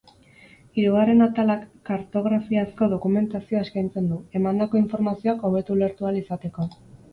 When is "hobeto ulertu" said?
5.51-6.11